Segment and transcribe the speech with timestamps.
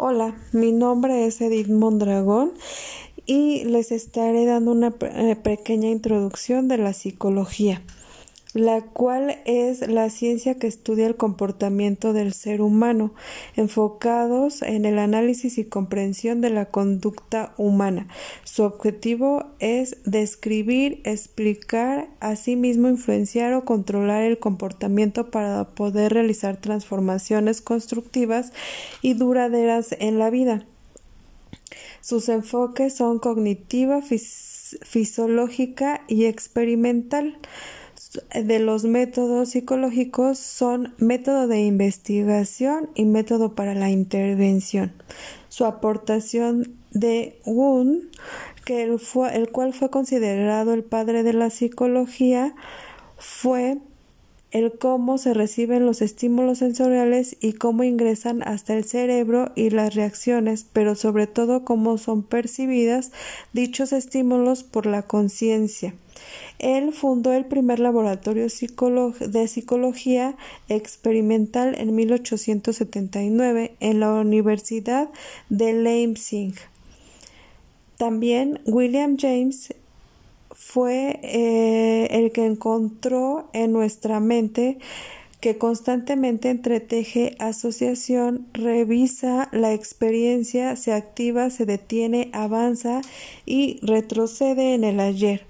[0.00, 2.52] Hola, mi nombre es Edith Mondragón
[3.26, 7.82] y les estaré dando una eh, pequeña introducción de la psicología
[8.54, 13.12] la cual es la ciencia que estudia el comportamiento del ser humano,
[13.56, 18.08] enfocados en el análisis y comprensión de la conducta humana.
[18.44, 27.60] Su objetivo es describir, explicar, asimismo influenciar o controlar el comportamiento para poder realizar transformaciones
[27.60, 28.52] constructivas
[29.02, 30.64] y duraderas en la vida.
[32.00, 37.36] Sus enfoques son cognitiva, fisiológica y experimental
[38.34, 44.92] de los métodos psicológicos son método de investigación y método para la intervención.
[45.48, 48.04] Su aportación de Wundt,
[48.64, 52.54] que el, fue, el cual fue considerado el padre de la psicología,
[53.16, 53.78] fue
[54.50, 59.94] el cómo se reciben los estímulos sensoriales y cómo ingresan hasta el cerebro y las
[59.94, 63.12] reacciones, pero sobre todo cómo son percibidas
[63.52, 65.94] dichos estímulos por la conciencia.
[66.58, 70.36] Él fundó el primer laboratorio de psicología
[70.68, 75.08] experimental en 1879 en la Universidad
[75.48, 76.54] de Leipzig.
[77.96, 79.74] También William James
[80.70, 84.76] fue eh, el que encontró en nuestra mente
[85.40, 93.00] que constantemente entreteje asociación, revisa la experiencia, se activa, se detiene, avanza
[93.46, 95.46] y retrocede en el ayer.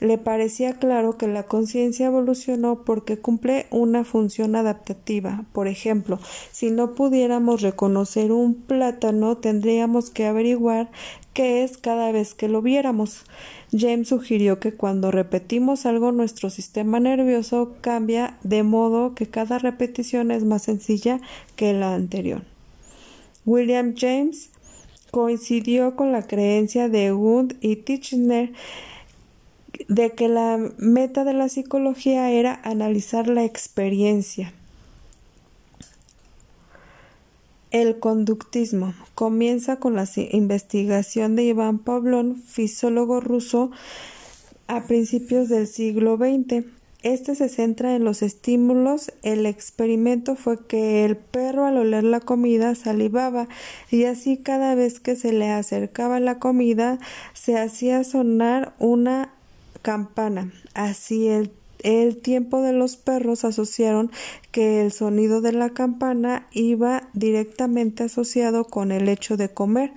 [0.00, 5.44] Le parecía claro que la conciencia evolucionó porque cumple una función adaptativa.
[5.52, 6.18] Por ejemplo,
[6.52, 10.90] si no pudiéramos reconocer un plátano, tendríamos que averiguar
[11.40, 13.24] qué es cada vez que lo viéramos.
[13.72, 20.32] James sugirió que cuando repetimos algo nuestro sistema nervioso cambia de modo que cada repetición
[20.32, 21.18] es más sencilla
[21.56, 22.42] que la anterior.
[23.46, 24.50] William James
[25.10, 28.50] coincidió con la creencia de Wood y Tichenor
[29.88, 34.52] de que la meta de la psicología era analizar la experiencia.
[37.70, 43.70] El conductismo comienza con la investigación de Iván Pavlov, fisiólogo ruso,
[44.66, 46.64] a principios del siglo XX.
[47.02, 49.12] Este se centra en los estímulos.
[49.22, 53.46] El experimento fue que el perro al oler la comida salivaba
[53.90, 56.98] y así cada vez que se le acercaba la comida
[57.34, 59.32] se hacía sonar una
[59.82, 60.52] campana.
[60.74, 61.52] Así el,
[61.82, 64.10] el tiempo de los perros asociaron
[64.50, 69.92] que el sonido de la campana iba directamente asociado con el hecho de comer,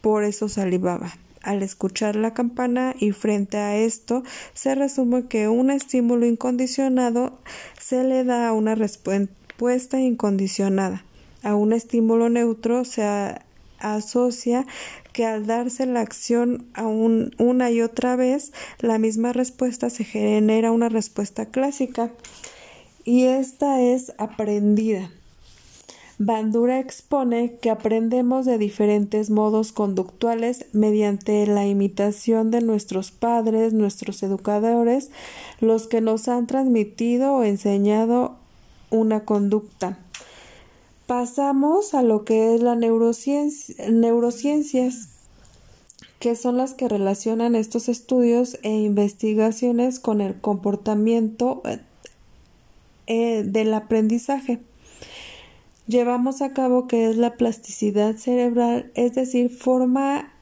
[0.00, 1.12] por eso salivaba.
[1.42, 7.38] Al escuchar la campana y frente a esto se resume que un estímulo incondicionado
[7.80, 11.04] se le da una respuesta incondicionada.
[11.44, 13.04] A un estímulo neutro se
[13.78, 14.66] asocia
[15.12, 20.72] que al darse la acción a una y otra vez, la misma respuesta se genera
[20.72, 22.10] una respuesta clásica
[23.04, 25.10] y esta es aprendida.
[26.18, 34.22] Bandura expone que aprendemos de diferentes modos conductuales mediante la imitación de nuestros padres, nuestros
[34.22, 35.10] educadores,
[35.60, 38.36] los que nos han transmitido o enseñado
[38.90, 39.98] una conducta.
[41.06, 45.08] Pasamos a lo que es la neurociencias,
[46.18, 51.78] que son las que relacionan estos estudios e investigaciones con el comportamiento eh,
[53.06, 54.58] eh, del aprendizaje.
[55.86, 60.32] Llevamos a cabo que es la plasticidad cerebral, es decir, forma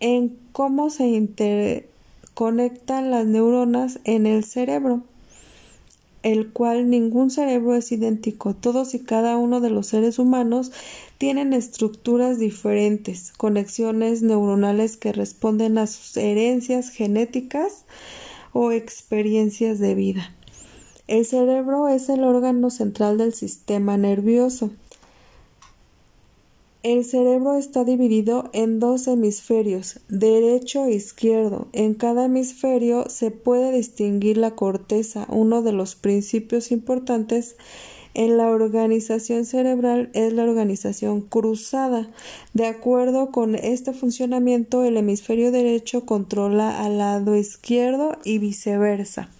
[0.00, 5.04] en cómo se interconectan las neuronas en el cerebro
[6.24, 8.54] el cual ningún cerebro es idéntico.
[8.54, 10.72] Todos y cada uno de los seres humanos
[11.18, 17.84] tienen estructuras diferentes, conexiones neuronales que responden a sus herencias genéticas
[18.54, 20.34] o experiencias de vida.
[21.06, 24.70] El cerebro es el órgano central del sistema nervioso.
[26.84, 31.66] El cerebro está dividido en dos hemisferios, derecho e izquierdo.
[31.72, 35.26] En cada hemisferio se puede distinguir la corteza.
[35.30, 37.56] Uno de los principios importantes
[38.12, 42.10] en la organización cerebral es la organización cruzada.
[42.52, 49.30] De acuerdo con este funcionamiento, el hemisferio derecho controla al lado izquierdo y viceversa.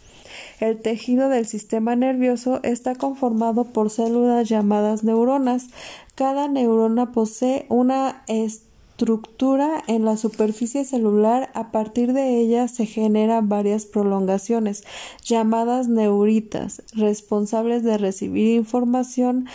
[0.60, 5.66] El tejido del sistema nervioso está conformado por células llamadas neuronas.
[6.14, 11.50] Cada neurona posee una estructura en la superficie celular.
[11.54, 14.84] A partir de ella se generan varias prolongaciones
[15.24, 19.46] llamadas neuritas, responsables de recibir información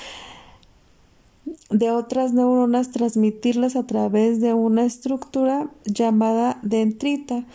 [1.69, 7.45] de otras neuronas transmitirlas a través de una estructura llamada dendrita.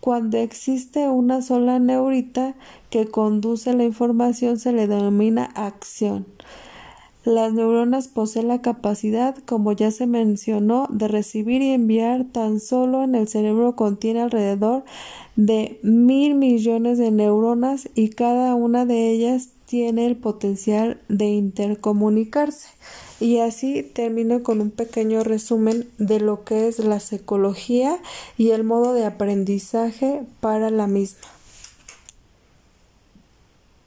[0.00, 2.54] Cuando existe una sola neurita
[2.88, 6.26] que conduce la información se le denomina acción.
[7.22, 12.24] Las neuronas poseen la capacidad, como ya se mencionó, de recibir y enviar.
[12.24, 14.84] Tan solo en el cerebro contiene alrededor
[15.36, 22.68] de mil millones de neuronas y cada una de ellas tiene el potencial de intercomunicarse.
[23.20, 27.98] Y así termino con un pequeño resumen de lo que es la psicología
[28.38, 31.20] y el modo de aprendizaje para la misma.